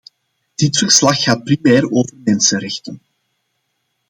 Dit 0.55 0.77
verslag 0.77 1.21
gaat 1.23 1.43
primair 1.43 1.89
over 1.91 2.17
mensenrechten. 2.23 3.01